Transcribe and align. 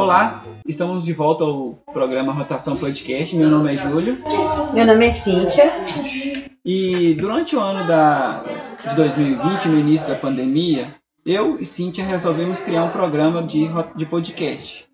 Olá, 0.00 0.42
estamos 0.66 1.04
de 1.04 1.12
volta 1.12 1.44
ao 1.44 1.74
programa 1.92 2.32
Rotação 2.32 2.74
Podcast. 2.74 3.36
Meu 3.36 3.50
nome 3.50 3.74
é 3.74 3.76
Júlio. 3.76 4.16
Meu 4.72 4.86
nome 4.86 5.06
é 5.06 5.10
Cíntia. 5.10 5.70
E 6.64 7.12
durante 7.16 7.54
o 7.54 7.60
ano 7.60 7.86
da, 7.86 8.42
de 8.88 8.96
2020, 8.96 9.68
no 9.68 9.78
início 9.78 10.08
da 10.08 10.14
pandemia, 10.14 10.94
eu 11.24 11.60
e 11.60 11.66
Cíntia 11.66 12.02
resolvemos 12.02 12.62
criar 12.62 12.84
um 12.84 12.88
programa 12.88 13.42
de, 13.42 13.68
de 13.94 14.06
podcast 14.06 14.88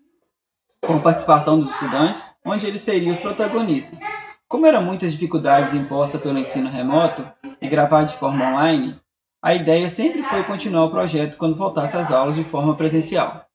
com 0.85 0.99
participação 0.99 1.57
dos 1.57 1.71
estudantes, 1.71 2.25
onde 2.43 2.67
eles 2.67 2.81
seriam 2.81 3.13
os 3.13 3.19
protagonistas. 3.19 3.99
Como 4.45 4.65
eram 4.65 4.83
muitas 4.83 5.13
dificuldades 5.13 5.73
impostas 5.73 6.19
pelo 6.19 6.37
ensino 6.37 6.67
remoto 6.67 7.25
e 7.61 7.69
gravar 7.69 8.03
de 8.03 8.13
forma 8.17 8.45
online, 8.45 8.99
a 9.41 9.55
ideia 9.55 9.89
sempre 9.89 10.21
foi 10.21 10.43
continuar 10.43 10.83
o 10.83 10.91
projeto 10.91 11.37
quando 11.37 11.55
voltasse 11.55 11.95
às 11.95 12.11
aulas 12.11 12.35
de 12.35 12.43
forma 12.43 12.75
presencial. 12.75 13.46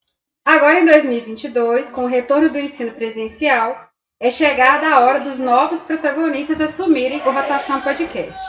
Agora, 0.44 0.80
em 0.80 0.84
2022, 0.84 1.92
com 1.92 2.02
o 2.02 2.08
retorno 2.08 2.50
do 2.50 2.58
ensino 2.58 2.90
presencial, 2.90 3.88
é 4.20 4.28
chegada 4.28 4.88
a 4.88 5.00
hora 5.00 5.20
dos 5.20 5.38
novos 5.38 5.82
protagonistas 5.82 6.60
assumirem 6.60 7.20
o 7.20 7.30
Rotação 7.30 7.80
Podcast. 7.80 8.42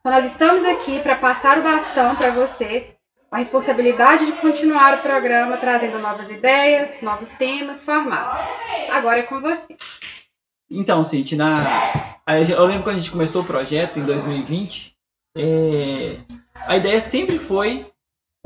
Então, 0.00 0.12
nós 0.12 0.26
estamos 0.26 0.64
aqui 0.66 1.00
para 1.00 1.16
passar 1.16 1.58
o 1.58 1.62
bastão 1.62 2.14
para 2.14 2.30
vocês, 2.30 2.98
a 3.30 3.38
responsabilidade 3.38 4.26
de 4.26 4.32
continuar 4.32 4.98
o 4.98 5.02
programa 5.02 5.56
trazendo 5.56 5.98
novas 5.98 6.30
ideias, 6.30 7.00
novos 7.00 7.30
temas, 7.32 7.84
formatos. 7.84 8.42
Agora 8.90 9.20
é 9.20 9.22
com 9.22 9.40
você. 9.40 9.76
Então, 10.70 11.02
Cinti, 11.02 11.36
na... 11.36 11.64
eu 12.26 12.66
lembro 12.66 12.82
quando 12.82 12.96
a 12.96 12.98
gente 12.98 13.10
começou 13.10 13.42
o 13.42 13.46
projeto 13.46 13.98
em 13.98 14.04
2020, 14.04 14.94
é... 15.38 16.18
a 16.66 16.76
ideia 16.76 17.00
sempre 17.00 17.38
foi 17.38 17.89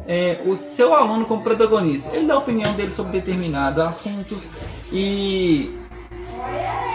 é, 0.06 0.40
o 0.44 0.56
seu 0.56 0.94
aluno 0.94 1.26
como 1.26 1.42
protagonista. 1.42 2.14
Ele 2.14 2.26
dá 2.26 2.34
a 2.34 2.38
opinião 2.38 2.72
dele 2.74 2.90
sobre 2.90 3.12
determinados 3.12 3.82
assuntos 3.82 4.48
e, 4.92 5.70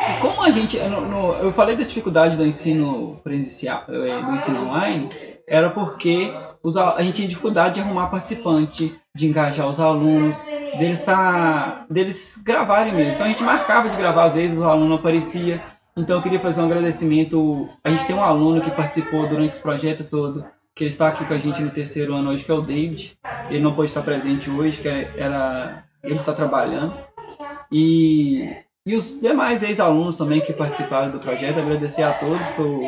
e 0.09 0.21
como 0.21 0.43
a 0.43 0.51
gente, 0.51 0.77
no, 0.79 1.01
no, 1.01 1.33
eu 1.35 1.51
falei 1.51 1.75
da 1.75 1.83
dificuldade 1.83 2.35
do 2.35 2.45
ensino 2.45 3.19
presencial, 3.23 3.83
é, 3.87 4.21
do 4.21 4.33
ensino 4.33 4.67
online, 4.67 5.09
era 5.47 5.69
porque 5.69 6.31
os, 6.61 6.77
a 6.77 7.01
gente 7.01 7.15
tinha 7.15 7.27
dificuldade 7.27 7.75
de 7.75 7.81
arrumar 7.81 8.07
participante, 8.07 8.93
de 9.15 9.27
engajar 9.27 9.67
os 9.67 9.79
alunos, 9.79 10.37
deles, 10.77 11.07
a, 11.09 11.85
deles 11.89 12.41
gravarem 12.45 12.93
mesmo. 12.93 13.13
Então 13.13 13.25
a 13.25 13.29
gente 13.29 13.43
marcava 13.43 13.89
de 13.89 13.97
gravar, 13.97 14.25
às 14.25 14.35
vezes 14.35 14.57
o 14.57 14.63
aluno 14.63 14.95
aparecia. 14.95 15.61
Então 15.97 16.17
eu 16.17 16.21
queria 16.21 16.39
fazer 16.39 16.61
um 16.61 16.65
agradecimento. 16.65 17.67
A 17.83 17.89
gente 17.89 18.05
tem 18.05 18.15
um 18.15 18.23
aluno 18.23 18.61
que 18.61 18.71
participou 18.71 19.27
durante 19.27 19.53
esse 19.53 19.61
projeto 19.61 20.03
todo 20.03 20.45
que 20.79 20.85
ele 20.85 20.91
está 20.91 21.09
aqui 21.09 21.25
com 21.25 21.33
a 21.33 21.37
gente 21.37 21.61
no 21.61 21.69
terceiro 21.69 22.15
ano 22.15 22.31
hoje, 22.31 22.45
que 22.45 22.49
é 22.49 22.53
o 22.53 22.61
David. 22.61 23.19
Ele 23.49 23.59
não 23.59 23.75
pôde 23.75 23.89
estar 23.89 24.01
presente 24.01 24.49
hoje, 24.49 24.81
que 24.81 24.87
é, 24.87 25.13
era 25.17 25.83
ele 26.01 26.15
está 26.15 26.31
trabalhando. 26.31 26.95
E, 27.69 28.57
e 28.85 28.95
os 28.95 29.19
demais 29.19 29.61
ex-alunos 29.61 30.15
também 30.15 30.39
que 30.39 30.53
participaram 30.53 31.11
do 31.11 31.19
projeto, 31.19 31.59
agradecer 31.59 32.03
a 32.03 32.13
todos 32.13 32.47
por 32.55 32.79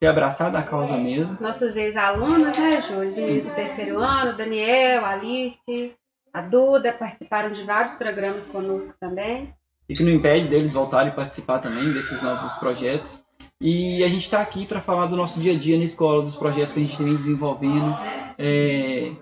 ter 0.00 0.06
abraçado 0.06 0.56
a 0.56 0.62
causa 0.62 0.96
mesmo. 0.96 1.36
Nossos 1.38 1.76
ex-alunos, 1.76 2.56
né, 2.56 2.80
Júlio? 2.80 3.10
Do 3.10 3.54
terceiro 3.54 3.98
ano, 3.98 4.34
Daniel, 4.34 5.04
Alice, 5.04 5.94
a 6.32 6.40
Duda, 6.40 6.94
participaram 6.94 7.52
de 7.52 7.62
vários 7.62 7.96
programas 7.96 8.46
conosco 8.46 8.94
também. 8.98 9.52
E 9.86 9.92
que 9.92 10.02
não 10.02 10.10
impede 10.10 10.48
deles 10.48 10.72
voltarem 10.72 11.12
a 11.12 11.14
participar 11.14 11.58
também 11.58 11.92
desses 11.92 12.22
novos 12.22 12.54
projetos. 12.54 13.22
E 13.60 14.02
a 14.02 14.08
gente 14.08 14.24
está 14.24 14.40
aqui 14.40 14.66
para 14.66 14.80
falar 14.80 15.06
do 15.06 15.16
nosso 15.16 15.40
dia 15.40 15.52
a 15.52 15.58
dia 15.58 15.78
na 15.78 15.84
escola, 15.84 16.22
dos 16.22 16.36
projetos 16.36 16.72
que 16.72 16.80
a 16.80 16.82
gente 16.82 17.02
vem 17.02 17.14
desenvolvendo 17.14 17.96
é, 18.38 19.12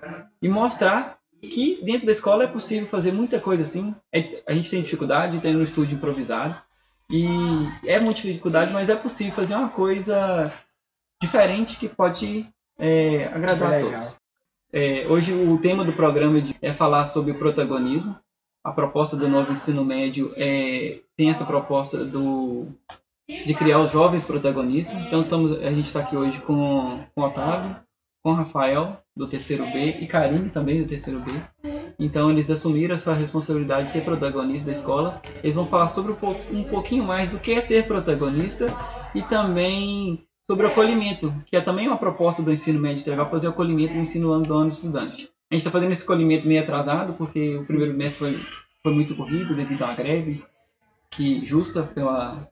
e 0.41 0.49
mostrar 0.49 1.19
que 1.41 1.81
dentro 1.83 2.07
da 2.07 2.13
escola 2.13 2.45
é 2.45 2.47
possível 2.47 2.87
fazer 2.87 3.13
muita 3.13 3.39
coisa 3.39 3.63
assim. 3.63 3.95
É, 4.13 4.43
a 4.47 4.53
gente 4.53 4.71
tem 4.71 4.83
dificuldade, 4.83 5.41
tem 5.41 5.57
um 5.57 5.63
estúdio 5.63 5.97
improvisado 5.97 6.57
e 7.11 7.25
é 7.85 8.01
muita 8.01 8.23
dificuldade, 8.23 8.73
mas 8.73 8.89
é 8.89 8.97
possível 8.97 9.35
fazer 9.35 9.55
uma 9.55 9.69
coisa 9.69 10.51
diferente 11.21 11.77
que 11.77 11.89
pode 11.89 12.47
é, 12.79 13.27
agradar 13.27 13.75
a 13.75 13.81
todos. 13.81 14.17
É, 14.73 15.07
hoje 15.09 15.33
o 15.33 15.59
tema 15.59 15.85
do 15.85 15.93
programa 15.93 16.43
é 16.63 16.73
falar 16.73 17.07
sobre 17.07 17.33
o 17.33 17.39
protagonismo. 17.39 18.17
A 18.65 18.73
proposta 18.73 19.17
do 19.17 19.29
novo 19.29 19.53
ensino 19.53 19.85
médio 19.85 20.33
é, 20.37 21.01
tem 21.17 21.29
essa 21.29 21.45
proposta 21.45 22.05
do 22.05 22.69
de 23.29 23.55
criar 23.55 23.81
os 23.81 23.91
jovens 23.91 24.25
protagonistas. 24.25 24.97
Então 25.07 25.23
estamos, 25.23 25.53
a 25.53 25.71
gente 25.71 25.87
está 25.87 26.01
aqui 26.01 26.17
hoje 26.17 26.39
com, 26.41 27.01
com 27.15 27.21
o 27.21 27.25
Otávio, 27.25 27.77
com 28.23 28.31
o 28.31 28.35
Rafael, 28.35 28.99
do 29.17 29.27
terceiro 29.27 29.65
B, 29.67 29.99
e 30.01 30.07
Karine 30.07 30.49
também 30.49 30.83
do 30.83 30.89
terceiro 30.89 31.21
B. 31.21 31.33
Então 31.99 32.31
eles 32.31 32.51
assumiram 32.51 32.95
essa 32.95 33.13
responsabilidade 33.13 33.87
de 33.87 33.91
ser 33.91 34.05
protagonista 34.05 34.71
da 34.71 34.77
escola. 34.77 35.21
Eles 35.43 35.57
vão 35.57 35.67
falar 35.67 35.89
sobre 35.89 36.13
um 36.13 36.65
pouquinho 36.65 37.05
mais 37.05 37.31
do 37.31 37.39
que 37.39 37.53
é 37.53 37.61
ser 37.61 37.87
protagonista 37.87 38.73
e 39.15 39.23
também 39.23 40.27
sobre 40.47 40.67
acolhimento, 40.67 41.33
que 41.47 41.57
é 41.57 41.61
também 41.61 41.89
uma 41.89 41.97
proposta 41.97 42.43
do 42.43 42.53
ensino 42.53 42.81
médio 42.81 43.17
vai 43.17 43.31
fazer 43.31 43.49
acolhimento 43.49 43.95
do 43.95 44.01
ensino 44.01 44.33
ano 44.33 44.45
do 44.45 44.55
ano 44.55 44.69
estudante. 44.69 45.31
A 45.51 45.55
gente 45.55 45.61
está 45.61 45.71
fazendo 45.71 45.93
esse 45.93 46.03
acolhimento 46.03 46.49
meio 46.49 46.63
atrasado, 46.63 47.13
porque 47.15 47.57
o 47.57 47.65
primeiro 47.65 47.95
mês 47.95 48.17
foi, 48.17 48.39
foi 48.83 48.93
muito 48.93 49.15
corrido 49.15 49.55
devido 49.55 49.83
à 49.85 49.93
greve, 49.93 50.43
que 51.11 51.45
justa 51.45 51.83
pela, 51.83 52.49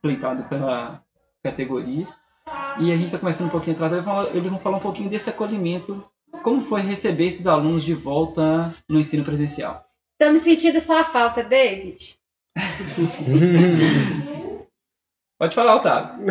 pleitado 0.00 0.44
pela 0.44 1.02
categoria. 1.42 2.06
E 2.80 2.92
a 2.92 2.94
gente 2.94 3.06
está 3.06 3.18
começando 3.18 3.48
um 3.48 3.50
pouquinho 3.50 3.76
atrás, 3.76 3.92
eles 4.34 4.50
vão 4.50 4.58
falar 4.58 4.78
um 4.78 4.80
pouquinho 4.80 5.10
desse 5.10 5.28
acolhimento, 5.28 6.02
como 6.42 6.62
foi 6.62 6.80
receber 6.80 7.26
esses 7.26 7.46
alunos 7.46 7.84
de 7.84 7.94
volta 7.94 8.74
no 8.88 9.00
ensino 9.00 9.24
presencial. 9.24 9.82
Estamos 10.20 10.42
sentindo 10.42 10.80
sua 10.80 11.04
falta, 11.04 11.44
David. 11.44 12.18
Pode 15.38 15.54
falar, 15.54 15.76
Otávio. 15.76 16.26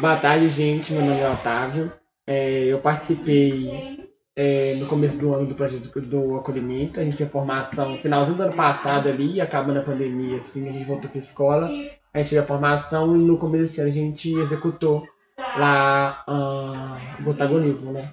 Boa 0.00 0.16
tarde, 0.16 0.48
gente. 0.48 0.92
Meu 0.92 1.02
nome 1.02 1.20
é 1.20 1.30
Otávio. 1.30 1.92
É, 2.26 2.64
eu 2.64 2.80
participei 2.80 4.05
é, 4.36 4.74
no 4.74 4.86
começo 4.86 5.18
do 5.18 5.32
ano 5.34 5.46
do 5.46 5.54
projeto 5.54 5.90
do 6.02 6.36
acolhimento. 6.36 7.00
A 7.00 7.04
gente 7.04 7.16
tinha 7.16 7.28
formação 7.28 7.96
finalzinho 7.98 8.36
do 8.36 8.42
ano 8.42 8.52
passado 8.54 9.08
ali, 9.08 9.40
acabando 9.40 9.78
a 9.78 9.82
pandemia, 9.82 10.36
assim, 10.36 10.68
a 10.68 10.72
gente 10.72 10.84
voltou 10.84 11.08
para 11.08 11.18
a 11.18 11.20
escola. 11.20 11.66
A 12.12 12.18
gente 12.18 12.30
teve 12.30 12.38
a 12.38 12.46
formação 12.46 13.16
e 13.16 13.18
no 13.18 13.38
começo 13.38 13.62
desse 13.62 13.80
ano 13.80 13.90
a 13.90 13.92
gente 13.92 14.34
executou 14.38 15.08
lá 15.38 16.22
uh, 16.28 17.20
o 17.20 17.24
protagonismo, 17.24 17.92
né? 17.92 18.12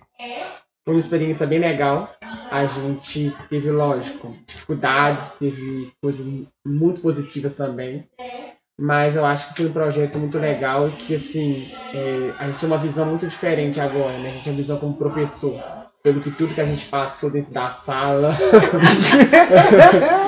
Foi 0.85 0.95
uma 0.95 0.99
experiência 0.99 1.45
bem 1.45 1.59
legal. 1.59 2.09
A 2.51 2.65
gente 2.65 3.33
teve, 3.49 3.71
lógico, 3.71 4.35
dificuldades, 4.45 5.37
teve 5.39 5.91
coisas 6.01 6.45
muito 6.65 7.01
positivas 7.01 7.55
também. 7.55 8.07
Mas 8.77 9.15
eu 9.15 9.25
acho 9.25 9.49
que 9.49 9.57
foi 9.57 9.67
um 9.67 9.73
projeto 9.73 10.17
muito 10.17 10.37
legal 10.37 10.89
e 10.89 10.91
que, 10.91 11.15
assim, 11.15 11.71
é, 11.93 12.33
a 12.37 12.47
gente 12.47 12.59
tem 12.59 12.67
uma 12.67 12.77
visão 12.77 13.05
muito 13.05 13.27
diferente 13.27 13.79
agora, 13.79 14.17
né? 14.17 14.29
A 14.29 14.33
gente 14.33 14.43
tem 14.43 14.53
uma 14.53 14.57
visão 14.57 14.77
como 14.77 14.97
professor 14.97 15.82
pelo 16.03 16.21
que 16.21 16.29
tudo 16.31 16.53
que 16.53 16.59
a 16.59 16.65
gente 16.65 16.85
passou 16.87 17.31
dentro 17.31 17.53
da 17.53 17.71
sala. 17.71 18.35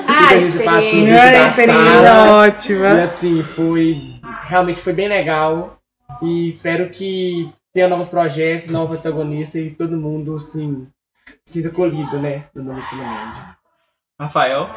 ah, 0.08 0.28
a 0.30 0.40
gente 0.40 0.64
passou 0.64 0.90
dentro 0.92 1.12
da 1.12 1.50
sala. 1.50 2.46
ótima. 2.46 2.94
E 2.94 3.00
assim, 3.02 3.42
foi. 3.42 4.00
Realmente 4.48 4.80
foi 4.80 4.94
bem 4.94 5.08
legal. 5.08 5.78
E 6.22 6.48
espero 6.48 6.88
que 6.88 7.52
tenha 7.74 7.88
novos 7.88 8.08
projetos, 8.08 8.70
novos 8.70 8.98
protagonistas 8.98 9.60
e 9.60 9.70
todo 9.70 9.98
mundo, 9.98 10.36
assim, 10.36 10.86
sinta 11.44 11.68
acolhido, 11.68 12.18
né? 12.18 12.44
No 12.54 12.64
novo 12.64 12.78
ensino 12.78 13.02
médio. 13.02 13.44
Rafael. 14.18 14.70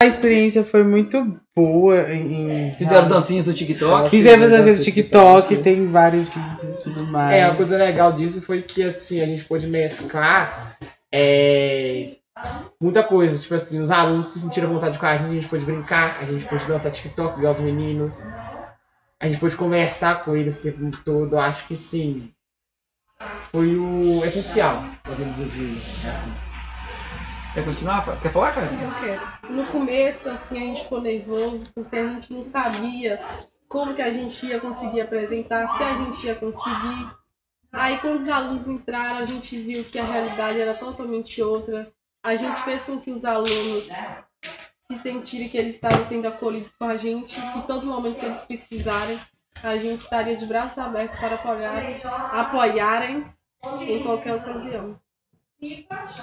A 0.00 0.06
experiência 0.06 0.62
foi 0.62 0.84
muito 0.84 1.40
boa. 1.56 2.08
Em... 2.12 2.72
Fizeram 2.74 3.08
dancinhas 3.08 3.46
do 3.46 3.52
TikTok? 3.52 4.08
Fizeram 4.08 4.48
dancinhas 4.48 4.78
do 4.78 4.84
TikTok, 4.84 5.56
tem 5.56 5.88
vários 5.88 6.28
vídeos 6.28 6.62
e 6.62 6.82
tudo 6.84 7.04
mais. 7.04 7.34
É, 7.34 7.42
a 7.42 7.54
coisa 7.54 7.76
legal 7.76 8.12
disso 8.12 8.40
foi 8.40 8.62
que 8.62 8.84
assim, 8.84 9.20
a 9.20 9.26
gente 9.26 9.44
pôde 9.44 9.66
mesclar 9.66 10.78
é, 11.12 12.12
muita 12.80 13.02
coisa. 13.02 13.36
Tipo 13.36 13.56
assim, 13.56 13.80
os 13.80 13.90
alunos 13.90 14.28
se 14.28 14.40
sentiram 14.40 14.70
à 14.70 14.72
vontade 14.74 15.00
com 15.00 15.06
a 15.06 15.16
gente, 15.16 15.30
a 15.30 15.34
gente 15.34 15.48
pôde 15.48 15.64
brincar, 15.64 16.18
a 16.20 16.24
gente 16.24 16.44
pôde 16.44 16.64
dançar 16.66 16.92
TikTok 16.92 17.36
igual 17.36 17.52
os 17.52 17.60
meninos. 17.60 18.24
A 19.18 19.26
gente 19.26 19.40
pôde 19.40 19.56
conversar 19.56 20.24
com 20.24 20.36
eles 20.36 20.60
o 20.60 20.72
tempo 20.72 20.96
todo. 21.04 21.34
Eu 21.34 21.40
acho 21.40 21.66
que 21.66 21.76
sim. 21.76 22.30
Foi 23.50 23.76
o 23.76 24.24
essencial, 24.24 24.84
podemos 25.02 25.34
dizer 25.34 25.76
assim. 26.08 26.47
Quer 27.54 27.64
continuar? 27.64 28.04
Quer 28.20 28.30
falar, 28.30 28.54
cara? 28.54 28.66
Eu 28.66 29.00
quero. 29.00 29.52
No 29.52 29.64
começo, 29.66 30.28
assim, 30.28 30.56
a 30.56 30.60
gente 30.60 30.82
ficou 30.82 31.00
nervoso 31.00 31.66
porque 31.74 31.96
a 31.96 32.06
gente 32.06 32.32
não 32.32 32.44
sabia 32.44 33.20
como 33.68 33.94
que 33.94 34.02
a 34.02 34.12
gente 34.12 34.46
ia 34.46 34.60
conseguir 34.60 35.00
apresentar, 35.00 35.66
se 35.76 35.82
a 35.82 35.94
gente 35.94 36.26
ia 36.26 36.34
conseguir. 36.34 37.10
Aí 37.72 37.98
quando 37.98 38.22
os 38.22 38.28
alunos 38.28 38.68
entraram, 38.68 39.18
a 39.18 39.26
gente 39.26 39.58
viu 39.58 39.84
que 39.84 39.98
a 39.98 40.04
realidade 40.04 40.60
era 40.60 40.74
totalmente 40.74 41.42
outra. 41.42 41.90
A 42.22 42.36
gente 42.36 42.62
fez 42.62 42.84
com 42.84 42.98
que 43.00 43.10
os 43.10 43.24
alunos 43.24 43.88
se 44.90 44.98
sentirem 44.98 45.48
que 45.48 45.56
eles 45.56 45.74
estavam 45.74 46.04
sendo 46.04 46.28
acolhidos 46.28 46.72
com 46.76 46.84
a 46.84 46.96
gente, 46.96 47.40
que 47.40 47.66
todo 47.66 47.86
momento 47.86 48.18
que 48.18 48.26
eles 48.26 48.42
precisarem, 48.44 49.20
a 49.62 49.76
gente 49.76 50.00
estaria 50.00 50.36
de 50.36 50.46
braços 50.46 50.78
abertos 50.78 51.18
para 51.18 51.34
apoiar, 51.34 51.82
apoiarem 52.32 53.26
em 53.80 54.02
qualquer 54.02 54.34
ocasião. 54.34 54.98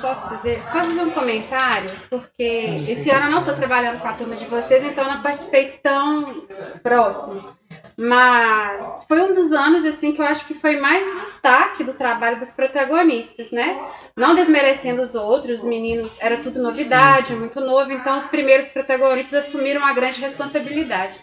Posso 0.01 0.29
fazer, 0.29 0.61
posso 0.71 0.89
fazer 0.91 1.01
um 1.01 1.11
comentário? 1.11 1.89
Porque 2.09 2.43
esse 2.87 3.09
ano 3.09 3.25
eu 3.25 3.31
não 3.31 3.39
estou 3.39 3.53
trabalhando 3.53 3.99
com 3.99 4.07
a 4.07 4.13
turma 4.13 4.35
de 4.37 4.45
vocês, 4.45 4.81
então 4.81 5.03
eu 5.03 5.15
não 5.15 5.21
participei 5.21 5.77
tão 5.83 6.47
próximo. 6.81 7.55
Mas 7.97 9.05
foi 9.07 9.21
um 9.21 9.33
dos 9.33 9.51
anos 9.51 9.85
assim 9.85 10.11
que 10.11 10.21
eu 10.21 10.25
acho 10.25 10.45
que 10.45 10.53
foi 10.53 10.79
mais 10.79 11.03
destaque 11.15 11.83
do 11.83 11.93
trabalho 11.93 12.39
dos 12.39 12.51
protagonistas, 12.53 13.51
né? 13.51 13.79
Não 14.17 14.35
desmerecendo 14.35 15.01
os 15.01 15.15
outros, 15.15 15.59
os 15.59 15.65
meninos 15.65 16.21
era 16.21 16.37
tudo 16.37 16.61
novidade, 16.61 17.35
muito 17.35 17.59
novo, 17.61 17.91
então 17.91 18.17
os 18.17 18.25
primeiros 18.25 18.67
protagonistas 18.67 19.45
assumiram 19.45 19.83
a 19.85 19.93
grande 19.93 20.19
responsabilidade. 20.19 21.19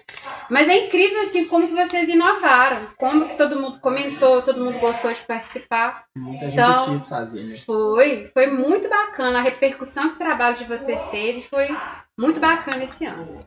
Mas 0.51 0.69
é 0.69 0.87
incrível 0.87 1.23
assim 1.23 1.47
como 1.47 1.69
que 1.69 1.75
vocês 1.75 2.09
inovaram, 2.09 2.79
como 2.97 3.29
que 3.29 3.37
todo 3.37 3.61
mundo 3.61 3.79
comentou, 3.81 4.43
todo 4.43 4.65
mundo 4.65 4.79
gostou 4.79 5.13
de 5.13 5.21
participar. 5.21 6.05
Muita 6.17 6.51
gente 6.51 6.61
Então, 6.61 6.85
quis 6.85 7.09
fazer, 7.09 7.43
né? 7.43 7.57
Foi, 7.67 8.31
foi 8.33 8.47
muito 8.47 8.89
bacana 8.89 9.39
a 9.39 9.43
repercussão 9.43 10.11
que 10.11 10.15
o 10.15 10.19
trabalho 10.19 10.57
de 10.57 10.65
vocês 10.65 11.03
teve, 11.11 11.43
foi 11.43 11.69
muito 12.19 12.41
bacana 12.41 12.85
esse 12.85 13.05
ano. 13.05 13.41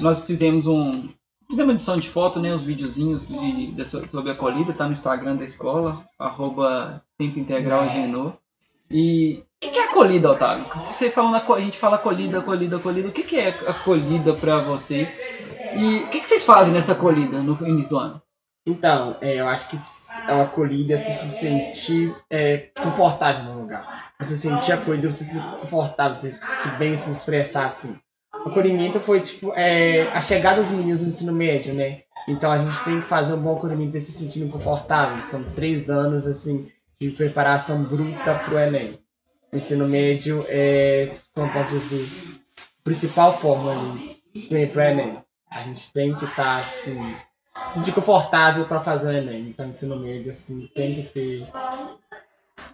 Nós 0.00 0.20
fizemos 0.20 0.66
um. 0.66 1.08
Fizemos 1.48 1.74
edição 1.74 1.96
de 1.96 2.08
foto, 2.08 2.40
né? 2.40 2.52
Os 2.52 2.62
videozinhos 2.64 3.26
de, 3.26 3.72
de- 3.72 3.86
sobre 3.86 4.30
a 4.30 4.34
colhida, 4.34 4.72
tá 4.72 4.86
no 4.86 4.92
Instagram 4.92 5.36
da 5.36 5.44
escola, 5.44 6.04
arroba 6.18 7.02
Tempo 7.16 7.38
Integral 7.38 7.82
Agenor. 7.82 8.34
E 8.90 9.42
o 9.42 9.60
que, 9.60 9.70
que 9.70 9.78
é 9.78 9.84
a 9.84 9.92
colhida, 9.92 10.30
Otávio? 10.30 10.66
Você 10.92 11.10
fala 11.10 11.38
a 11.38 11.60
gente 11.60 11.78
fala 11.78 11.98
colhida, 11.98 12.40
colhida, 12.40 12.78
colhida. 12.78 13.08
O 13.08 13.12
que, 13.12 13.22
que 13.22 13.38
é 13.38 13.48
a 13.48 13.74
colhida 13.74 14.34
para 14.34 14.60
vocês? 14.60 15.18
E 15.76 15.98
o 16.04 16.08
que, 16.08 16.20
que 16.20 16.28
vocês 16.28 16.44
fazem 16.44 16.72
nessa 16.72 16.94
colhida 16.94 17.40
no 17.40 17.56
início 17.66 17.90
do 17.90 17.98
ano? 17.98 18.22
Então, 18.64 19.16
é, 19.20 19.36
eu 19.36 19.46
acho 19.46 19.68
que 19.70 19.76
é 20.28 20.32
uma 20.34 20.44
acolhida 20.44 20.96
você 20.96 21.12
se 21.12 21.28
sentir 21.38 22.14
é, 22.28 22.68
confortável 22.82 23.44
no 23.44 23.60
lugar. 23.60 24.12
Você 24.18 24.36
sentir 24.36 24.72
acolhido, 24.72 25.12
você 25.12 25.22
se 25.24 25.34
sentir 25.34 25.56
confortável, 25.60 26.14
você 26.14 26.34
se 26.34 26.68
bem 26.70 26.96
se 26.96 27.12
expressar 27.12 27.66
assim. 27.66 27.96
O 28.46 28.48
acolhimento 28.48 29.00
foi 29.00 29.20
tipo 29.20 29.52
é, 29.56 30.02
a 30.12 30.20
chegada 30.20 30.62
dos 30.62 30.70
meninos 30.70 31.00
no 31.00 31.08
ensino 31.08 31.32
médio, 31.32 31.74
né? 31.74 32.02
Então 32.28 32.52
a 32.52 32.58
gente 32.58 32.84
tem 32.84 33.00
que 33.00 33.08
fazer 33.08 33.34
um 33.34 33.40
bom 33.40 33.56
acolhimento 33.56 33.90
para 33.90 33.98
se 33.98 34.12
sentirem 34.12 34.48
confortáveis. 34.48 35.26
São 35.26 35.42
três 35.56 35.90
anos 35.90 36.28
assim 36.28 36.70
de 37.00 37.10
preparação 37.10 37.82
bruta 37.82 38.40
Enem. 38.64 39.00
O 39.52 39.56
ensino 39.56 39.88
médio 39.88 40.46
é, 40.48 41.10
como 41.34 41.52
posso 41.52 41.70
dizer, 41.70 42.06
a 42.56 42.84
principal 42.84 43.36
forma 43.36 43.72
ali 43.72 44.22
pro 44.48 44.66
pro 44.68 44.80
Enem. 44.80 45.18
A 45.52 45.62
gente 45.62 45.92
tem 45.92 46.14
que 46.14 46.24
estar 46.24 46.60
assim 46.60 47.16
se 47.72 47.80
sentir 47.80 47.92
confortável 47.94 48.64
para 48.66 48.78
fazer 48.78 49.08
o 49.08 49.16
Enem. 49.16 49.48
Então, 49.48 49.66
ensino 49.66 49.96
médio, 49.96 50.30
assim, 50.30 50.68
tem 50.72 50.94
que 50.94 51.02
ter 51.02 51.46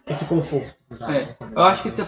esse 0.07 0.27
conforto. 0.27 0.75
sabe? 0.93 1.17
É, 1.17 1.37
eu 1.57 1.63
acho 1.63 1.85
que 1.85 1.91
você 1.91 2.05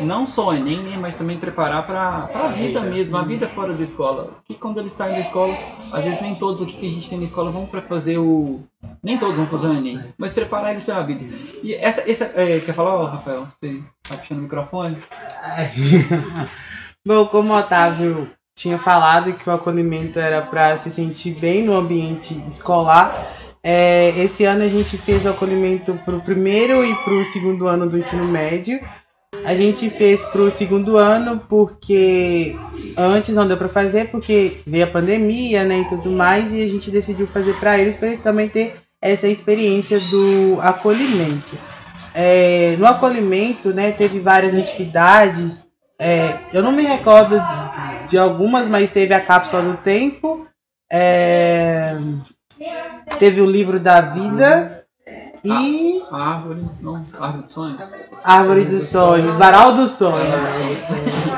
não 0.00 0.26
só 0.26 0.48
o 0.48 0.54
Enem, 0.54 0.78
né, 0.78 0.96
mas 0.96 1.14
também 1.14 1.38
preparar 1.38 1.86
para 1.86 2.30
a 2.32 2.48
vida 2.48 2.80
mesmo, 2.80 3.16
a 3.16 3.22
vida 3.22 3.48
fora 3.48 3.72
da 3.72 3.82
escola. 3.82 4.30
Que 4.44 4.54
quando 4.54 4.78
eles 4.78 4.92
saem 4.92 5.14
da 5.14 5.20
escola, 5.20 5.56
às 5.92 6.04
vezes 6.04 6.20
nem 6.20 6.34
todos 6.34 6.62
aqui 6.62 6.72
que 6.72 6.86
a 6.86 6.90
gente 6.90 7.08
tem 7.08 7.18
na 7.18 7.24
escola 7.24 7.50
vão 7.50 7.66
para 7.66 7.82
fazer 7.82 8.18
o. 8.18 8.60
Nem 9.02 9.18
todos 9.18 9.36
vão 9.36 9.46
fazer 9.46 9.68
o 9.68 9.74
Enem, 9.74 10.02
mas 10.16 10.32
preparar 10.32 10.72
eles 10.72 10.84
pela 10.84 11.02
vida. 11.02 11.24
E 11.62 11.74
essa. 11.74 12.08
essa 12.10 12.32
é, 12.34 12.60
quer 12.60 12.74
falar, 12.74 12.96
ô, 12.96 13.04
Rafael? 13.06 13.46
Você 13.60 13.82
tá 14.08 14.16
puxando 14.16 14.38
o 14.38 14.42
microfone? 14.42 14.98
Bom, 17.06 17.26
como 17.26 17.52
o 17.52 17.56
Otávio 17.56 18.30
tinha 18.54 18.78
falado 18.78 19.32
que 19.34 19.48
o 19.48 19.52
acolhimento 19.52 20.18
era 20.18 20.42
para 20.42 20.76
se 20.76 20.90
sentir 20.90 21.32
bem 21.38 21.64
no 21.64 21.76
ambiente 21.76 22.34
escolar, 22.48 23.36
é, 23.62 24.10
esse 24.18 24.44
ano 24.44 24.64
a 24.64 24.68
gente 24.68 24.96
fez 24.96 25.26
o 25.26 25.30
acolhimento 25.30 25.94
para 26.04 26.16
o 26.16 26.20
primeiro 26.20 26.84
e 26.84 26.94
para 27.04 27.14
o 27.14 27.24
segundo 27.24 27.68
ano 27.68 27.88
do 27.88 27.98
ensino 27.98 28.24
médio. 28.24 28.80
A 29.44 29.54
gente 29.54 29.88
fez 29.88 30.24
para 30.24 30.42
o 30.42 30.50
segundo 30.50 30.96
ano 30.96 31.40
porque 31.48 32.56
antes 32.96 33.34
não 33.34 33.46
deu 33.46 33.56
para 33.56 33.68
fazer 33.68 34.08
porque 34.08 34.58
veio 34.66 34.84
a 34.84 34.88
pandemia, 34.88 35.64
né, 35.64 35.80
e 35.80 35.88
tudo 35.88 36.10
mais, 36.10 36.52
e 36.52 36.62
a 36.62 36.68
gente 36.68 36.90
decidiu 36.90 37.26
fazer 37.26 37.54
para 37.54 37.78
eles 37.78 37.96
para 37.96 38.08
eles 38.08 38.20
também 38.22 38.48
ter 38.48 38.76
essa 39.00 39.28
experiência 39.28 40.00
do 40.00 40.58
acolhimento. 40.60 41.56
É, 42.14 42.74
no 42.78 42.86
acolhimento, 42.86 43.70
né, 43.70 43.92
teve 43.92 44.18
várias 44.18 44.54
atividades. 44.54 45.66
é, 45.98 46.36
eu 46.52 46.62
não 46.62 46.72
me 46.72 46.82
recordo 46.84 47.40
de 48.08 48.18
algumas, 48.18 48.68
mas 48.68 48.92
teve 48.92 49.14
a 49.14 49.20
cápsula 49.20 49.62
do 49.62 49.76
tempo. 49.78 50.46
é, 50.90 51.96
teve 53.18 53.40
o 53.40 53.46
livro 53.50 53.78
da 53.78 54.00
vida 54.00 54.87
e 55.44 56.02
A 56.10 56.34
árvore, 56.34 56.62
não, 56.80 57.04
árvore 57.18 57.42
dos 57.42 57.52
sonhos. 57.52 57.92
Árvore 58.24 58.64
dos 58.64 58.82
Sonhos, 58.88 59.36
Varal 59.36 59.74
dos 59.74 59.90
Sonhos. 59.92 60.18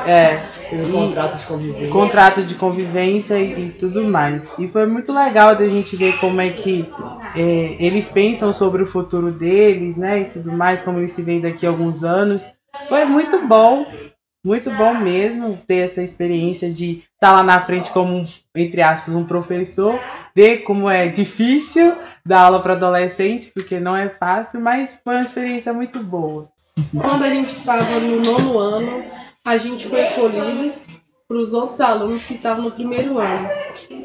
É, 0.07 0.43
E- 0.71 0.75
um 0.81 0.91
contrato 0.91 1.37
de 1.37 1.45
convivência. 1.45 1.89
contrato 1.89 2.41
de 2.43 2.55
convivência 2.55 3.39
e, 3.39 3.67
e 3.67 3.69
tudo 3.71 4.03
mais. 4.03 4.57
E 4.57 4.67
foi 4.67 4.85
muito 4.85 5.13
legal 5.13 5.55
da 5.55 5.67
gente 5.67 5.95
ver 5.95 6.17
como 6.19 6.41
é 6.41 6.49
que 6.49 6.89
é, 7.35 7.75
eles 7.79 8.09
pensam 8.09 8.51
sobre 8.51 8.81
o 8.83 8.85
futuro 8.85 9.31
deles, 9.31 9.97
né? 9.97 10.21
E 10.21 10.25
tudo 10.25 10.51
mais, 10.51 10.81
como 10.81 10.97
eles 10.99 11.11
se 11.11 11.21
veem 11.21 11.41
daqui 11.41 11.65
a 11.65 11.69
alguns 11.69 12.03
anos. 12.03 12.43
Foi 12.87 13.03
muito 13.05 13.45
bom, 13.47 13.85
muito 14.45 14.71
bom 14.71 14.93
mesmo 14.95 15.57
ter 15.67 15.79
essa 15.85 16.01
experiência 16.01 16.71
de 16.71 17.03
estar 17.13 17.33
lá 17.35 17.43
na 17.43 17.61
frente 17.61 17.91
como, 17.91 18.25
entre 18.55 18.81
aspas, 18.81 19.13
um 19.13 19.25
professor, 19.25 19.99
ver 20.35 20.59
como 20.59 20.89
é 20.89 21.07
difícil 21.07 21.95
dar 22.25 22.41
aula 22.41 22.61
para 22.61 22.73
adolescente, 22.73 23.51
porque 23.53 23.79
não 23.79 23.95
é 23.95 24.09
fácil, 24.09 24.61
mas 24.61 24.99
foi 25.03 25.15
uma 25.15 25.23
experiência 25.23 25.73
muito 25.73 25.99
boa. 25.99 26.49
Quando 26.99 27.23
a 27.23 27.29
gente 27.29 27.49
estava 27.49 27.99
no 27.99 28.19
nono 28.21 28.57
ano, 28.57 29.03
a 29.45 29.57
gente 29.57 29.87
foi 29.87 30.07
acolhido 30.07 30.71
para 31.27 31.37
os 31.37 31.53
outros 31.53 31.79
alunos 31.79 32.25
que 32.25 32.33
estavam 32.33 32.65
no 32.65 32.71
primeiro 32.71 33.17
ano. 33.17 33.49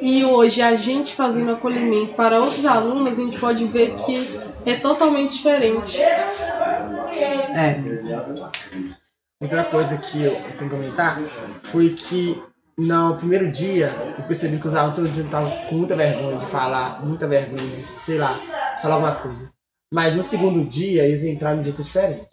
E 0.00 0.24
hoje, 0.24 0.62
a 0.62 0.76
gente 0.76 1.14
fazendo 1.14 1.52
acolhimento 1.52 2.14
para 2.14 2.40
outros 2.40 2.64
alunos, 2.64 3.18
a 3.18 3.22
gente 3.22 3.38
pode 3.38 3.64
ver 3.64 3.94
que 4.04 4.28
é 4.64 4.76
totalmente 4.76 5.36
diferente. 5.36 6.00
É. 6.00 7.80
Outra 9.40 9.64
coisa 9.64 9.98
que 9.98 10.22
eu 10.22 10.34
tenho 10.56 10.56
que 10.56 10.68
comentar 10.68 11.20
foi 11.64 11.90
que 11.90 12.40
no 12.78 13.16
primeiro 13.16 13.50
dia 13.50 13.90
eu 14.18 14.24
percebi 14.24 14.58
que 14.58 14.68
os 14.68 14.74
alunos 14.74 15.16
estavam 15.16 15.50
com 15.68 15.76
muita 15.76 15.96
vergonha 15.96 16.38
de 16.38 16.46
falar, 16.46 17.04
muita 17.04 17.26
vergonha 17.26 17.66
de, 17.74 17.82
sei 17.82 18.18
lá, 18.18 18.38
falar 18.82 18.96
alguma 18.96 19.14
coisa. 19.16 19.50
Mas 19.92 20.14
no 20.14 20.22
segundo 20.22 20.64
dia 20.64 21.04
eles 21.04 21.24
entraram 21.24 21.56
de 21.56 21.62
um 21.62 21.64
jeito 21.64 21.82
diferente. 21.82 22.28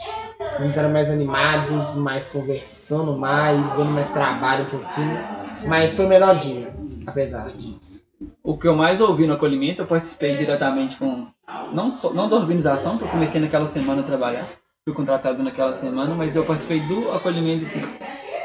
Eles 0.56 0.68
entraram 0.68 0.91
mais 0.91 1.10
animados, 1.10 1.96
mais 1.96 2.27
conversando 2.27 3.18
mais, 3.18 3.72
dando 3.72 3.91
mais 3.91 4.12
trabalho 4.12 4.65
um 4.65 4.70
pouquinho. 4.70 5.20
Mas 5.65 5.96
foi 5.96 6.06
o 6.06 6.10
melhor 6.10 6.36
dia, 6.36 6.74
apesar 7.08 7.51
disso. 7.53 8.03
O 8.44 8.58
que 8.58 8.68
eu 8.68 8.75
mais 8.75 9.00
ouvi 9.00 9.25
no 9.25 9.34
acolhimento, 9.34 9.82
eu 9.82 9.86
participei 9.86 10.36
diretamente 10.36 10.98
com. 10.98 11.27
Não, 11.72 11.91
só, 11.91 12.13
não 12.13 12.27
da 12.29 12.36
organização, 12.36 12.98
que 12.98 13.03
eu 13.03 13.08
comecei 13.08 13.39
naquela 13.39 13.65
semana 13.65 14.01
a 14.01 14.03
trabalhar. 14.03 14.48
Fui 14.86 14.94
contratado 14.94 15.41
naquela 15.41 15.74
semana, 15.74 16.13
mas 16.13 16.36
eu 16.36 16.44
participei 16.44 16.82
do 16.82 17.12
acolhimento 17.12 17.63
assim. 17.63 17.82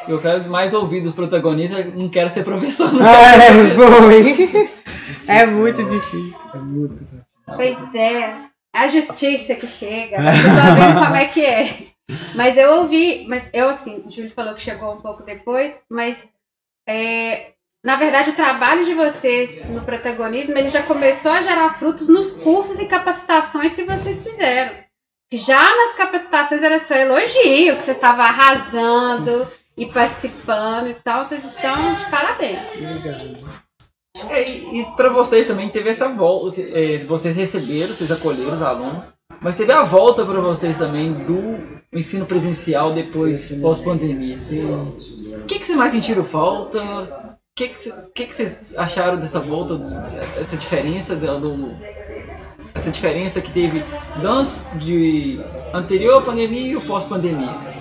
Eu 0.09 0.21
quero 0.21 0.49
mais 0.49 0.73
ouvir 0.73 1.03
dos 1.03 1.15
protagonistas, 1.15 1.85
eu 1.85 1.93
não 1.93 2.09
quero 2.09 2.31
ser 2.31 2.43
professor. 2.43 2.93
Não 2.93 3.05
ser 3.05 3.09
É 3.69 3.75
bom, 3.75 4.11
hein? 4.11 4.71
É 5.27 5.47
muito 5.47 5.85
difícil. 5.85 6.35
É 6.55 6.59
muito 6.59 6.95
interessante. 6.95 7.27
Pois 7.45 7.95
é, 7.95 8.35
a 8.75 8.89
justiça 8.89 9.55
que 9.55 9.69
chega, 9.69 10.17
estão 10.17 10.75
vendo 10.75 11.05
como 11.05 11.17
é 11.17 11.27
que 11.27 11.45
é. 11.45 11.77
Mas 12.35 12.57
eu 12.57 12.71
ouvi, 12.81 13.27
mas 13.29 13.45
eu 13.53 13.69
assim, 13.69 14.03
o 14.07 14.11
Júlio 14.11 14.31
falou 14.31 14.55
que 14.55 14.63
chegou 14.63 14.95
um 14.95 15.01
pouco 15.01 15.23
depois, 15.23 15.83
mas 15.91 16.27
é, 16.89 17.53
na 17.85 17.97
verdade 17.97 18.31
o 18.31 18.37
trabalho 18.37 18.87
de 18.87 18.95
vocês 18.95 19.69
no 19.69 19.83
protagonismo, 19.83 20.57
ele 20.57 20.71
já 20.71 20.83
começou 20.83 21.33
a 21.33 21.43
gerar 21.43 21.79
frutos 21.79 22.09
nos 22.09 22.33
cursos 22.33 22.79
e 22.79 22.87
capacitações 22.87 23.75
que 23.75 23.85
vocês 23.85 24.23
fizeram. 24.23 24.75
Que 25.31 25.37
Já 25.37 25.61
nas 25.61 25.95
capacitações 25.95 26.63
era 26.63 26.79
só 26.79 26.95
elogio, 26.97 27.77
que 27.77 27.83
vocês 27.83 27.99
estavam 27.99 28.25
arrasando 28.25 29.47
e 29.79 29.87
participando 29.87 30.89
e 30.89 30.95
tal, 30.95 31.25
vocês 31.25 31.43
estão 31.45 31.95
de 31.95 32.11
parabéns. 32.11 32.61
É, 34.29 34.49
e, 34.51 34.81
e 34.81 34.85
pra 34.97 35.11
vocês 35.11 35.47
também 35.47 35.69
teve 35.69 35.89
essa 35.91 36.09
volta. 36.09 36.61
é, 36.61 36.99
vocês 37.07 37.37
receberam, 37.37 37.95
vocês 37.95 38.11
acolheram 38.11 38.55
os 38.57 38.63
alunos. 38.63 39.03
Mas 39.41 39.57
teve 39.57 39.73
a 39.73 39.85
volta 39.85 40.25
pra 40.25 40.41
vocês 40.41 40.77
também 40.77 41.13
do 41.13 41.59
ensino 41.93 42.27
presencial 42.27 42.93
depois, 42.93 43.55
pós-pandemia. 43.63 44.37
O 45.43 45.45
que, 45.47 45.59
que 45.61 45.65
vocês 45.67 45.79
mais 45.79 45.93
sentiram 45.93 46.25
falta? 46.25 46.83
O 46.83 47.39
que, 47.55 47.69
que, 47.69 47.93
que, 48.15 48.27
que 48.27 48.35
vocês 48.35 48.75
acharam 48.77 49.17
dessa 49.19 49.39
volta, 49.41 49.75
essa 50.39 50.57
diferença 50.57 51.15
do, 51.15 51.39
do- 51.39 51.77
essa 52.75 52.91
diferença 52.91 53.41
que 53.41 53.51
teve 53.53 53.85
antes 54.25 54.61
de 54.75 55.41
anterior 55.73 56.19
à 56.19 56.25
pandemia 56.25 56.73
e 56.73 56.77
o 56.77 56.87
pós-pandemia? 56.87 57.78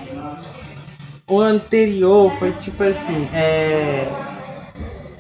O 1.30 1.42
anterior 1.42 2.32
foi 2.40 2.54
tipo 2.54 2.84
assim, 2.84 3.28
é. 3.34 4.08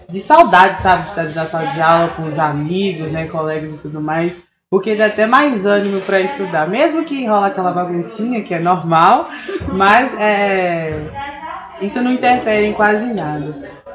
De 0.10 0.22
saudade, 0.22 0.82
sabe? 0.82 1.04
De 1.04 1.34
sala 1.34 1.68
de 1.68 1.82
aula 1.82 2.08
com 2.16 2.24
os 2.24 2.40
amigos, 2.40 3.12
né? 3.12 3.28
Colegas 3.28 3.74
e 3.74 3.78
tudo 3.78 4.00
mais. 4.00 4.42
porque 4.70 4.96
dá 4.96 5.08
até 5.08 5.26
mais 5.26 5.66
ânimo 5.66 6.02
para 6.02 6.20
estudar, 6.22 6.68
mesmo 6.70 7.04
que 7.04 7.26
rola 7.26 7.48
aquela 7.48 7.72
baguncinha 7.72 8.44
que 8.44 8.54
é 8.54 8.60
normal, 8.60 9.30
mas 9.74 10.14
é, 10.20 10.94
isso 11.82 12.02
não 12.02 12.12
interfere 12.12 12.68
em 12.68 12.74
quase 12.74 13.14
nada. 13.14 13.54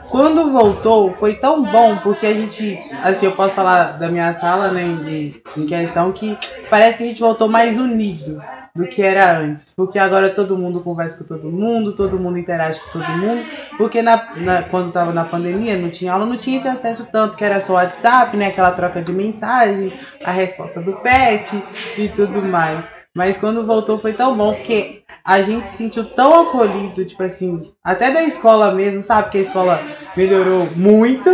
Quando 0.09 0.51
voltou, 0.51 1.13
foi 1.13 1.35
tão 1.37 1.63
bom, 1.63 1.97
porque 1.97 2.27
a 2.27 2.35
gente, 2.35 2.79
assim, 3.03 3.27
eu 3.27 3.33
posso 3.33 3.55
falar 3.55 3.93
da 3.99 4.09
minha 4.09 4.35
sala, 4.35 4.71
né, 4.71 4.83
em, 4.83 5.43
em 5.57 5.67
questão, 5.67 6.13
que 6.13 6.37
parece 6.69 6.99
que 6.99 7.05
a 7.05 7.07
gente 7.07 7.21
voltou 7.21 7.49
mais 7.49 7.79
unido 7.79 8.43
do 8.75 8.87
que 8.87 9.03
era 9.03 9.39
antes. 9.39 9.75
Porque 9.75 9.99
agora 9.99 10.31
todo 10.31 10.57
mundo 10.57 10.81
conversa 10.81 11.19
com 11.19 11.25
todo 11.25 11.51
mundo, 11.51 11.95
todo 11.95 12.19
mundo 12.19 12.39
interage 12.39 12.81
com 12.81 12.99
todo 12.99 13.09
mundo. 13.19 13.45
Porque 13.77 14.03
na, 14.03 14.37
na, 14.37 14.63
quando 14.63 14.89
estava 14.89 15.13
na 15.13 15.25
pandemia, 15.25 15.77
não 15.77 15.91
tinha 15.91 16.13
aula, 16.13 16.27
não 16.27 16.37
tinha 16.37 16.59
esse 16.59 16.69
acesso 16.69 17.07
tanto, 17.11 17.37
que 17.37 17.45
era 17.45 17.61
só 17.61 17.75
WhatsApp, 17.75 18.37
né? 18.37 18.49
Aquela 18.49 18.71
troca 18.73 19.03
de 19.03 19.13
mensagem, 19.13 19.93
a 20.25 20.31
resposta 20.31 20.81
do 20.81 20.95
pet 21.01 21.63
e 21.97 22.09
tudo 22.09 22.43
mais. 22.43 22.85
Mas 23.15 23.39
quando 23.39 23.67
voltou 23.67 23.99
foi 23.99 24.15
tão 24.15 24.37
bom, 24.37 24.55
porque 24.55 25.03
a 25.25 25.43
gente 25.43 25.69
se 25.69 25.77
sentiu 25.77 26.05
tão 26.05 26.49
acolhido, 26.49 27.05
tipo 27.05 27.23
assim, 27.23 27.73
até 27.85 28.11
da 28.11 28.25
escola 28.25 28.73
mesmo, 28.73 29.03
sabe? 29.03 29.31
Que 29.31 29.39
a 29.39 29.43
escola 29.43 29.81
melhorou 30.17 30.67
muito 30.75 31.31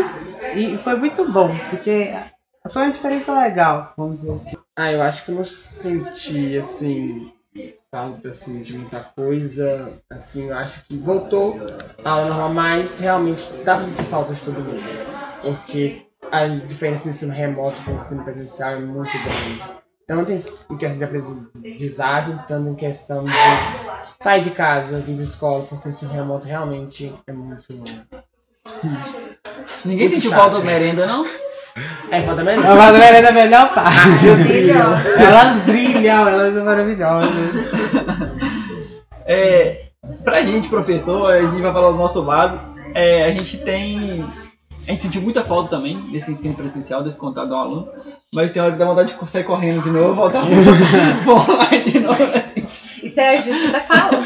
e 0.55 0.77
foi 0.79 0.97
muito 0.97 1.31
bom, 1.31 1.51
porque 1.71 2.13
foi 2.71 2.83
uma 2.83 2.93
diferença 2.93 3.33
legal, 3.39 3.93
vamos 3.97 4.17
dizer 4.17 4.33
assim. 4.33 4.57
Ah, 4.79 4.93
eu 4.93 5.03
acho 5.03 5.25
que 5.25 5.33
eu 5.33 5.35
não 5.35 5.45
senti, 5.45 6.57
assim, 6.57 7.33
falta, 7.91 8.29
assim, 8.29 8.63
de 8.63 8.79
muita 8.79 9.01
coisa, 9.01 9.99
assim, 10.09 10.51
eu 10.51 10.57
acho 10.57 10.85
que 10.85 10.97
voltou 10.97 11.61
a 12.05 12.11
aula 12.11 12.29
normal, 12.29 12.55
mas 12.55 13.01
realmente 13.01 13.43
dá 13.65 13.75
pra 13.75 13.85
sentir 13.85 14.05
falta 14.05 14.33
de 14.33 14.41
todo 14.41 14.61
mundo, 14.61 14.81
porque 15.43 16.07
a 16.31 16.47
diferença 16.47 17.05
do 17.05 17.11
ensino 17.11 17.33
remoto 17.33 17.83
com 17.83 17.91
o 17.91 17.97
ensino 17.97 18.23
presencial 18.23 18.71
é 18.71 18.79
muito 18.79 19.11
grande 19.19 19.79
tanto 20.07 20.33
em 20.33 20.79
questão 20.79 20.99
de 20.99 21.05
aprendizagem, 21.05 22.39
tanto 22.49 22.69
em 22.71 22.75
questão 22.77 23.27
de 23.27 23.35
sair 24.23 24.43
de 24.43 24.51
casa, 24.53 25.01
vir 25.01 25.17
de 25.17 25.23
escola, 25.23 25.67
porque 25.67 25.89
o 25.89 25.91
ensino 25.91 26.13
remoto 26.13 26.47
realmente 26.47 27.13
é 27.27 27.33
muito 27.33 27.67
longo. 27.71 28.25
Ninguém 29.85 30.09
sentiu 30.09 30.31
falta 30.31 30.59
da 30.59 30.65
merenda, 30.65 31.05
não? 31.05 31.27
É, 32.11 32.23
falta 32.23 32.45
merenda. 32.45 32.73
A 32.73 32.77
falta 32.77 32.99
merenda 32.99 33.27
é 33.27 33.31
a 33.31 33.33
melhor 33.33 33.75
parte. 33.75 34.29
elas 35.19 35.57
brilham, 35.65 36.29
elas 36.29 36.55
são 36.55 36.65
maravilhosas. 36.65 37.31
É, 39.27 39.83
pra 40.25 40.43
gente, 40.43 40.69
professor, 40.69 41.31
a 41.31 41.43
gente 41.43 41.61
vai 41.61 41.73
falar 41.73 41.91
do 41.91 41.99
nosso 41.99 42.23
lado. 42.23 42.61
É, 42.95 43.27
a 43.27 43.31
gente 43.31 43.59
tem 43.59 44.25
a 44.89 44.93
gente 44.93 45.03
sentiu 45.03 45.21
muita 45.21 45.45
falta 45.45 45.69
também 45.69 46.01
desse 46.11 46.33
ensino 46.33 46.55
presencial, 46.55 47.03
desse 47.03 47.19
contato 47.19 47.49
do 47.49 47.55
aluno. 47.55 47.91
Mas 48.33 48.51
tem 48.51 48.63
hora 48.63 48.73
que 48.73 48.79
dá 48.79 48.87
vontade 48.87 49.13
de 49.13 49.31
sair 49.31 49.45
correndo 49.45 49.83
de 49.83 49.91
novo, 49.91 50.15
voltar 50.15 50.43
pro 51.23 51.35
online 51.37 51.91
de 51.91 52.01
novo. 52.01 52.25
Assim. 52.35 52.67
Isso 53.03 53.21
é 53.21 53.39
justo 53.39 53.71
da 53.71 53.81
fala. 53.81 54.09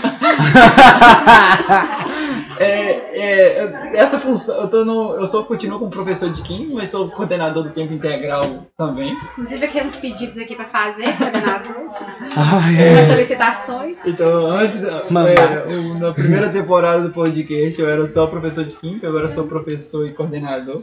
é, 2.62 3.10
é, 3.14 3.90
essa 3.94 4.18
função, 4.18 4.60
eu, 4.60 4.68
tô 4.68 4.84
no, 4.84 5.14
eu 5.14 5.26
sou, 5.26 5.44
continuo 5.44 5.78
como 5.78 5.90
professor 5.90 6.30
de 6.30 6.42
Kim, 6.42 6.72
mas 6.72 6.90
sou 6.90 7.10
coordenador 7.10 7.64
do 7.64 7.70
tempo 7.70 7.92
integral 7.92 8.42
também. 8.76 9.12
Inclusive, 9.12 9.64
aqui 9.64 9.80
uns 9.80 9.96
pedidos 9.96 10.38
aqui 10.38 10.54
para 10.54 10.66
fazer, 10.66 11.16
coordenador. 11.16 11.92
Ah, 12.36 12.80
é. 12.80 12.92
Umas 12.92 13.08
solicitações. 13.08 14.06
Então, 14.06 14.46
antes, 14.46 14.84
é, 14.84 15.98
na 15.98 16.12
primeira 16.12 16.48
temporada 16.50 17.02
do 17.02 17.10
podcast, 17.10 17.80
eu 17.80 17.90
era 17.90 18.06
só 18.06 18.26
professor 18.26 18.64
de 18.64 18.74
Química, 18.76 19.08
agora 19.08 19.28
sou 19.28 19.46
professor 19.46 20.06
e 20.06 20.12
coordenador. 20.12 20.82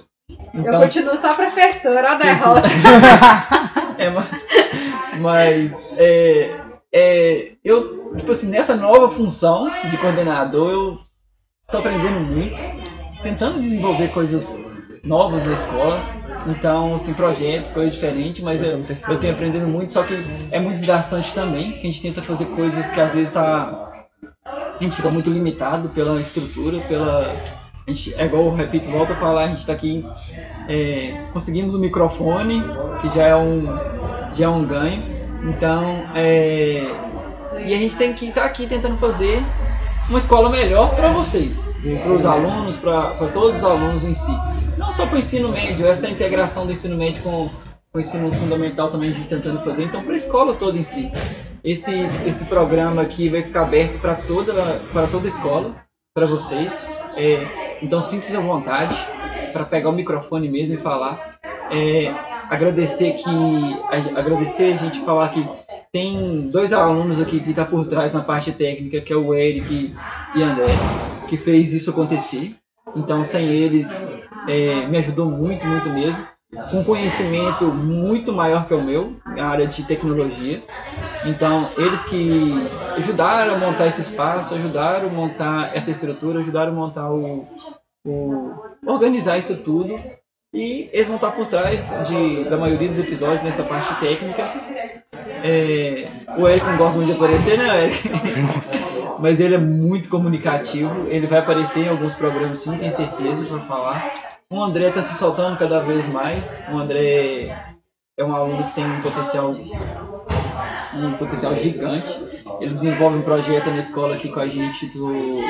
Então... 0.53 0.73
Eu 0.73 0.79
continuo 0.79 1.17
só 1.17 1.33
professora, 1.33 2.11
a 2.11 2.15
derrota. 2.15 2.67
é, 3.97 4.09
mas, 4.09 4.27
mas 5.19 5.95
é, 5.97 6.59
é, 6.93 7.51
eu, 7.63 8.13
tipo 8.17 8.31
assim, 8.31 8.49
nessa 8.49 8.75
nova 8.75 9.09
função 9.09 9.69
de 9.89 9.97
coordenador, 9.97 10.71
eu 10.71 11.08
tô 11.71 11.77
aprendendo 11.77 12.19
muito, 12.19 12.61
tentando 13.21 13.59
desenvolver 13.59 14.09
coisas 14.09 14.57
novas 15.03 15.45
na 15.45 15.53
escola. 15.53 16.19
Então, 16.47 16.95
assim, 16.95 17.13
projetos, 17.13 17.71
coisas 17.71 17.93
diferentes, 17.93 18.41
mas 18.41 18.61
eu, 18.61 18.83
eu 19.09 19.19
tenho 19.19 19.33
aprendendo 19.33 19.67
muito, 19.67 19.91
só 19.91 20.03
que 20.03 20.13
é 20.51 20.59
muito 20.59 20.77
desgastante 20.77 21.33
também, 21.33 21.73
que 21.73 21.79
a 21.79 21.91
gente 21.91 22.01
tenta 22.01 22.21
fazer 22.21 22.45
coisas 22.45 22.89
que 22.89 22.99
às 22.99 23.13
vezes 23.13 23.31
tá. 23.31 23.87
A 24.55 24.81
gente 24.81 24.95
fica 24.95 25.09
muito 25.09 25.29
limitado 25.29 25.89
pela 25.89 26.19
estrutura, 26.19 26.79
pela. 26.87 27.35
A 27.85 27.91
gente, 27.91 28.13
é 28.15 28.25
igual, 28.25 28.53
repito, 28.53 28.89
volta 28.89 29.13
para 29.15 29.31
lá, 29.33 29.43
a 29.43 29.47
gente 29.47 29.59
está 29.59 29.73
aqui. 29.73 30.05
É, 30.67 31.25
conseguimos 31.33 31.75
o 31.75 31.77
um 31.77 31.81
microfone, 31.81 32.63
que 33.01 33.09
já 33.09 33.27
é 33.27 33.35
um, 33.35 33.65
já 34.33 34.45
é 34.45 34.47
um 34.47 34.65
ganho. 34.65 35.03
Então, 35.43 36.05
é, 36.15 36.89
e 37.65 37.73
a 37.73 37.77
gente 37.77 37.97
tem 37.97 38.13
que 38.13 38.27
estar 38.27 38.41
tá 38.41 38.47
aqui 38.47 38.65
tentando 38.65 38.97
fazer 38.97 39.43
uma 40.09 40.17
escola 40.17 40.49
melhor 40.49 40.95
para 40.95 41.09
vocês, 41.09 41.63
para 42.03 42.13
os 42.13 42.25
alunos, 42.25 42.77
para 42.77 43.13
todos 43.31 43.59
os 43.59 43.63
alunos 43.63 44.03
em 44.03 44.15
si. 44.15 44.31
Não 44.77 44.91
só 44.91 45.05
para 45.05 45.17
o 45.17 45.19
ensino 45.19 45.49
médio, 45.49 45.85
essa 45.87 46.09
integração 46.09 46.65
do 46.65 46.71
ensino 46.71 46.97
médio 46.97 47.21
com, 47.21 47.47
com 47.91 47.97
o 47.97 47.99
ensino 47.99 48.33
fundamental 48.33 48.89
também 48.89 49.11
a 49.11 49.13
gente 49.13 49.29
tentando 49.29 49.59
fazer, 49.63 49.83
então 49.83 50.03
para 50.03 50.13
a 50.13 50.17
escola 50.17 50.55
toda 50.55 50.77
em 50.77 50.83
si. 50.83 51.11
Esse, 51.63 51.91
esse 52.25 52.45
programa 52.45 53.01
aqui 53.03 53.29
vai 53.29 53.43
ficar 53.43 53.63
aberto 53.63 53.99
para 53.99 54.15
toda, 54.15 54.81
para 54.91 55.07
toda 55.07 55.25
a 55.25 55.27
escola, 55.27 55.75
para 56.15 56.25
vocês. 56.25 56.99
É, 57.15 57.77
então 57.81 58.01
sinta-se 58.01 58.35
à 58.35 58.39
vontade 58.39 58.95
para 59.53 59.63
pegar 59.63 59.89
o 59.89 59.93
microfone 59.93 60.49
mesmo 60.49 60.73
e 60.73 60.77
falar. 60.77 61.39
É, 61.71 62.11
agradecer 62.49 63.13
que 63.13 63.29
agradecer 64.17 64.73
a 64.73 64.77
gente 64.77 65.01
falar 65.01 65.29
que 65.29 65.45
tem 65.91 66.49
dois 66.49 66.71
alunos 66.71 67.19
aqui 67.19 67.39
que 67.39 67.53
tá 67.53 67.65
por 67.65 67.87
trás 67.87 68.13
na 68.13 68.21
parte 68.21 68.51
técnica, 68.51 69.01
que 69.01 69.11
é 69.11 69.15
o 69.15 69.33
Eric 69.33 69.93
e 70.35 70.43
André, 70.43 70.67
que 71.27 71.37
fez 71.37 71.73
isso 71.73 71.89
acontecer. 71.89 72.55
Então, 72.95 73.23
sem 73.23 73.47
eles, 73.47 74.23
é, 74.47 74.85
me 74.87 74.97
ajudou 74.97 75.29
muito, 75.29 75.65
muito 75.65 75.89
mesmo. 75.89 76.27
Com 76.71 76.83
conhecimento 76.83 77.65
muito 77.65 78.33
maior 78.33 78.67
que 78.67 78.73
o 78.73 78.83
meu, 78.83 79.15
na 79.25 79.47
área 79.47 79.67
de 79.67 79.83
tecnologia. 79.83 80.63
Então, 81.25 81.69
eles 81.77 82.03
que 82.05 82.53
ajudaram 82.97 83.55
a 83.55 83.57
montar 83.57 83.87
esse 83.87 84.01
espaço, 84.01 84.55
ajudaram 84.55 85.07
a 85.07 85.11
montar 85.11 85.75
essa 85.75 85.91
estrutura, 85.91 86.39
ajudaram 86.39 86.71
a 86.71 86.75
montar 86.75 87.11
o, 87.11 87.37
o 88.05 88.53
organizar 88.87 89.37
isso 89.37 89.57
tudo 89.57 89.99
e 90.53 90.89
eles 90.91 91.07
vão 91.07 91.17
estar 91.17 91.31
por 91.31 91.45
trás 91.45 91.91
de, 92.07 92.45
da 92.45 92.57
maioria 92.57 92.89
dos 92.89 92.99
episódios 92.99 93.43
nessa 93.43 93.63
parte 93.63 93.99
técnica. 93.99 94.43
É, 95.43 96.07
o 96.37 96.47
Eric 96.47 96.65
não 96.65 96.77
gosta 96.77 96.97
muito 96.97 97.11
de 97.11 97.15
aparecer, 97.15 97.57
né, 97.57 97.85
Eric? 97.85 98.09
Mas 99.19 99.39
ele 99.39 99.55
é 99.55 99.57
muito 99.57 100.09
comunicativo. 100.09 101.07
Ele 101.07 101.27
vai 101.27 101.39
aparecer 101.39 101.85
em 101.85 101.89
alguns 101.89 102.15
programas, 102.15 102.59
sim, 102.59 102.77
tenho 102.77 102.91
certeza, 102.91 103.45
para 103.45 103.59
falar. 103.65 104.13
O 104.49 104.61
André 104.61 104.89
está 104.89 105.01
se 105.01 105.15
soltando 105.15 105.57
cada 105.57 105.79
vez 105.79 106.07
mais. 106.07 106.61
O 106.69 106.77
André 106.77 107.55
é 108.17 108.23
um 108.23 108.35
aluno 108.35 108.63
que 108.63 108.75
tem 108.75 108.85
um 108.85 109.01
potencial, 109.01 109.51
um 110.95 111.13
potencial 111.17 111.53
gigante. 111.55 112.07
Ele 112.59 112.73
desenvolve 112.73 113.17
um 113.17 113.21
projeto 113.21 113.69
na 113.69 113.77
escola 113.77 114.15
aqui 114.15 114.29
com 114.29 114.39
a 114.39 114.47
gente 114.47 114.85
do, 114.87 115.41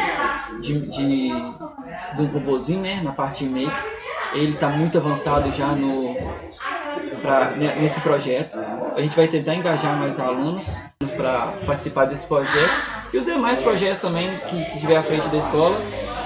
de, 0.62 0.79
de, 0.88 1.34
um 2.19 2.25
robôzinho, 2.25 2.81
né, 2.81 3.01
na 3.03 3.13
parte 3.13 3.46
de 3.46 3.50
make 3.50 4.00
ele 4.34 4.53
está 4.53 4.69
muito 4.69 4.98
avançado 4.98 5.51
já 5.51 5.67
no, 5.67 6.15
pra, 7.22 7.51
nesse 7.51 8.01
projeto. 8.01 8.58
A 9.00 9.01
gente 9.01 9.15
vai 9.15 9.29
tentar 9.29 9.56
engajar 9.56 9.96
mais 9.96 10.20
alunos 10.20 10.65
para 11.15 11.53
participar 11.65 12.03
desse 12.03 12.27
projeto. 12.27 12.74
E 13.13 13.18
os 13.18 13.24
demais 13.24 13.62
projetos 13.62 14.01
também 14.01 14.29
que, 14.29 14.65
que 14.65 14.74
estiver 14.74 14.98
à 14.98 15.01
frente 15.01 15.25
da 15.29 15.38
escola 15.38 15.77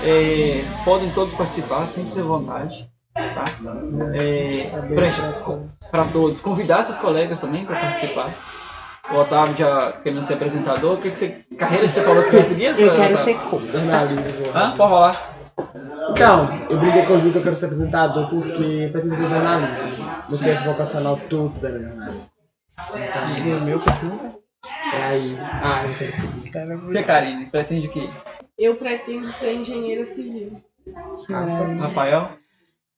é, 0.03 0.63
podem 0.83 1.11
todos 1.11 1.35
participar, 1.35 1.85
sem 1.85 2.07
ser 2.07 2.23
vontade. 2.23 2.89
Tá? 3.13 3.45
É, 4.15 4.71
para 5.91 6.05
todos. 6.05 6.41
Convidar 6.41 6.83
seus 6.83 6.97
colegas 6.97 7.39
também 7.39 7.63
para 7.63 7.79
participar. 7.79 8.31
O 9.11 9.17
Otávio 9.17 9.55
já 9.55 9.91
querendo 10.03 10.25
ser 10.25 10.33
apresentador. 10.33 10.93
O 10.93 10.97
que, 10.97 11.11
que 11.11 11.19
você. 11.19 11.45
Carreira 11.55 11.85
que 11.85 11.93
você 11.93 12.01
falou 12.01 12.23
que 12.23 12.35
vai 12.35 12.45
seguir? 12.45 12.65
Eu 12.65 12.75
quero 12.75 13.13
Otávio? 13.13 13.17
ser 13.19 13.37
jornalista. 13.77 14.31
Ah, 14.55 14.73
pode 14.75 14.77
falar. 14.77 15.11
Então, 16.09 16.49
eu 16.71 16.79
brinquei 16.79 17.05
com 17.05 17.13
o 17.13 17.19
Ju 17.19 17.31
que 17.31 17.37
eu 17.37 17.43
quero 17.43 17.55
ser 17.55 17.65
apresentador 17.65 18.31
porque 18.31 18.89
pretendo 18.91 19.15
ser 19.15 19.29
jornalista. 19.29 19.85
No 20.27 20.37
teste 20.39 20.65
vocacional 20.65 21.19
todos 21.29 21.61
da 21.61 21.69
jornalista. 21.69 22.32
Então, 22.79 23.45
e 23.45 23.53
o 23.53 23.61
meu? 23.61 23.81
É 24.93 25.03
aí. 25.03 25.37
Ah, 25.41 25.83
eu 25.85 25.93
quero 25.95 26.11
seguir. 26.11 26.81
Você, 26.81 27.03
Karine, 27.03 27.45
pretende 27.45 27.87
o 27.87 27.91
quê? 27.91 28.09
Eu 28.57 28.75
pretendo 28.75 29.31
ser 29.31 29.53
engenheira 29.55 30.05
civil. 30.05 30.61
Rafael? 31.79 32.37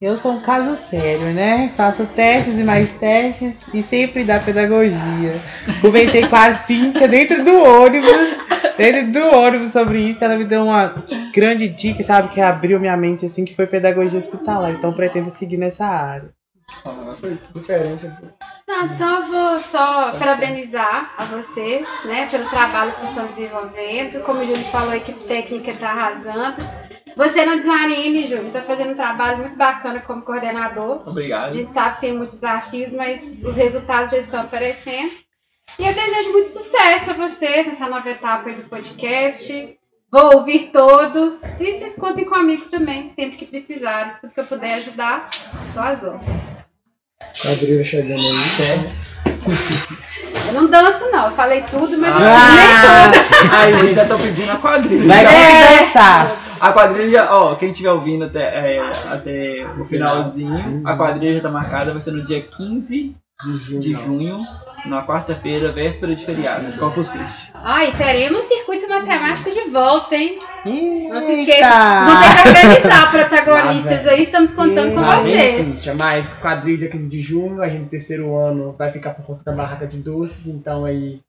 Eu 0.02 0.18
sou 0.18 0.34
um 0.34 0.42
caso 0.42 0.76
sério, 0.76 1.34
né? 1.34 1.72
Faço 1.76 2.06
testes 2.08 2.60
e 2.60 2.64
mais 2.64 2.98
testes 2.98 3.62
e 3.74 3.82
sempre 3.82 4.26
dá 4.26 4.40
pedagogia. 4.40 5.34
Conversei 5.82 6.28
com 6.28 6.36
a 6.36 6.54
Cíntia 6.54 7.08
dentro 7.08 7.44
do 7.44 7.64
ônibus 7.64 8.46
dentro 8.78 9.12
do 9.12 9.36
ônibus 9.36 9.72
sobre 9.72 10.00
isso, 10.00 10.24
ela 10.24 10.38
me 10.38 10.44
deu 10.44 10.64
uma 10.64 11.04
grande 11.34 11.68
dica, 11.68 12.04
sabe, 12.04 12.30
que 12.30 12.42
abriu 12.42 12.80
minha 12.80 12.98
mente, 12.98 13.26
assim, 13.26 13.46
que 13.46 13.56
foi 13.56 13.66
pedagogia 13.66 14.20
hospitalar. 14.20 14.72
Então 14.72 14.94
pretendo 14.94 15.30
seguir 15.30 15.58
nessa 15.58 15.86
área. 15.86 16.35
Uma 16.84 17.16
coisa 17.16 17.54
diferente. 17.54 18.12
Não, 18.68 18.86
então 18.86 19.16
eu 19.22 19.28
vou 19.28 19.60
só 19.60 20.12
parabenizar 20.14 21.14
a 21.18 21.26
vocês, 21.26 21.88
né, 22.06 22.28
pelo 22.30 22.48
trabalho 22.50 22.92
que 22.92 23.00
vocês 23.00 23.10
estão 23.10 23.28
desenvolvendo. 23.28 24.24
Como 24.24 24.40
o 24.42 24.46
Júlio 24.46 24.66
falou, 24.66 24.92
a 24.92 24.98
equipe 24.98 25.20
técnica 25.24 25.72
está 25.72 25.90
arrasando. 25.92 26.58
Você 27.16 27.46
não 27.46 27.58
desanime, 27.58 28.28
Júlio, 28.28 28.48
está 28.48 28.62
fazendo 28.62 28.92
um 28.92 28.96
trabalho 28.96 29.40
muito 29.40 29.56
bacana 29.56 30.02
como 30.02 30.22
coordenador. 30.24 31.02
A 31.06 31.10
Obrigado. 31.10 31.54
gente 31.54 31.72
sabe 31.72 31.96
que 31.96 32.02
tem 32.02 32.14
muitos 32.14 32.36
desafios, 32.36 32.94
mas 32.94 33.44
os 33.44 33.56
resultados 33.56 34.12
já 34.12 34.18
estão 34.18 34.42
aparecendo. 34.42 35.12
E 35.80 35.86
eu 35.88 35.94
desejo 35.94 36.32
muito 36.34 36.50
sucesso 36.50 37.12
a 37.12 37.14
vocês 37.14 37.68
nessa 37.68 37.88
nova 37.88 38.10
etapa 38.10 38.52
do 38.52 38.64
podcast. 38.70 39.80
Vou 40.16 40.36
ouvir 40.36 40.70
todos. 40.72 41.44
E 41.60 41.76
vocês 41.76 41.96
contem 41.98 42.24
comigo 42.24 42.68
também, 42.72 43.10
sempre 43.10 43.36
que 43.36 43.46
precisarem. 43.46 44.14
Tudo 44.22 44.32
que 44.34 44.40
eu 44.40 44.46
puder 44.46 44.76
ajudar, 44.76 45.30
tô 45.74 45.80
às 45.82 46.04
ordens. 46.06 46.56
Quadrilha 47.42 47.84
chegando 47.84 48.22
aí. 48.22 48.62
É. 48.62 48.80
Eu 50.48 50.54
não 50.54 50.70
danço, 50.70 51.12
não. 51.12 51.26
Eu 51.26 51.32
falei 51.32 51.64
tudo, 51.64 51.98
mas 51.98 52.14
Ah, 52.16 53.12
Aí, 53.60 53.74
vocês 53.74 53.96
já 53.96 54.04
estão 54.04 54.18
pedindo 54.18 54.54
a 54.54 54.56
quadrilha. 54.56 55.06
vai 55.06 55.26
É. 55.26 55.80
dançar. 55.84 56.38
A 56.62 56.72
quadrilha, 56.72 57.10
já- 57.10 57.36
ó, 57.38 57.56
quem 57.56 57.72
estiver 57.72 57.92
ouvindo 57.92 58.24
até, 58.24 58.40
é, 58.78 58.80
até 59.12 59.68
o 59.78 59.84
finalzinho, 59.84 60.82
a 60.86 60.96
quadrilha 60.96 61.36
já 61.36 61.42
tá 61.42 61.50
marcada, 61.52 61.92
vai 61.92 62.02
ser 62.02 62.12
no 62.12 62.26
dia 62.26 62.40
15 62.40 63.14
De 63.44 63.58
junho. 63.58 63.82
de 63.82 63.94
junho, 63.96 64.46
na 64.86 65.06
quarta-feira, 65.06 65.72
véspera 65.72 66.16
de 66.16 66.26
feriado, 66.26 66.72
de 66.72 66.78
Corpus 66.78 67.10
Christi. 67.10 67.52
E 67.56 67.92
teremos 67.98 68.46
circuito 68.46 68.88
matemático 68.88 69.50
de 69.52 69.62
volta, 69.70 70.16
hein? 70.16 70.40
Não 70.66 71.22
se 71.22 71.34
esqueça. 71.34 71.58
Eita! 71.58 72.06
Vão 72.06 72.22
ter 72.22 72.42
que 72.42 72.58
organizar 72.58 73.12
protagonistas 73.12 74.08
aí. 74.08 74.24
Estamos 74.24 74.52
contando 74.52 74.94
com 74.94 75.02
Mas, 75.02 75.26
hein, 75.26 75.34
vocês. 75.34 75.66
Cíntia, 75.68 75.96
mas 75.96 76.34
quadrilha 76.36 76.90
15 76.90 77.10
de 77.10 77.22
junho, 77.22 77.62
a 77.62 77.68
gente 77.68 77.84
no 77.84 77.90
terceiro 77.90 78.36
ano 78.36 78.76
vai 78.78 78.92
ficar 78.92 79.12
por 79.12 79.26
conta 79.26 79.44
da 79.44 79.52
barraca 79.52 79.88
de 79.88 80.00
doces, 80.00 80.48
então 80.48 80.86
aí. 80.86 81.20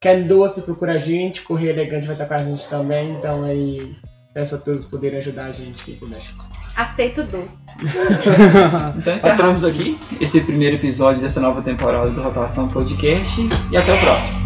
Quer 0.00 0.24
doce, 0.24 0.62
procura 0.62 0.92
a 0.92 0.98
gente, 0.98 1.42
Correio 1.42 1.70
Elegante 1.70 2.06
vai 2.06 2.14
estar 2.14 2.26
com 2.26 2.34
a 2.34 2.42
gente 2.42 2.68
também, 2.68 3.12
então 3.12 3.44
aí. 3.44 3.96
Peço 4.36 4.54
a 4.54 4.58
todos 4.58 4.84
poderem 4.84 5.18
ajudar 5.18 5.46
a 5.46 5.52
gente 5.52 5.82
quem 5.82 5.94
puder. 5.94 6.20
Aceito 6.76 7.24
doce. 7.24 7.56
Então 8.98 9.14
encerramos 9.14 9.64
aqui 9.64 9.98
esse 10.20 10.42
primeiro 10.42 10.76
episódio 10.76 11.22
dessa 11.22 11.40
nova 11.40 11.62
temporada 11.62 12.10
do 12.10 12.22
Rotação 12.22 12.68
Podcast 12.68 13.40
e 13.72 13.76
até 13.78 13.94
o 13.94 13.98
próximo. 13.98 14.38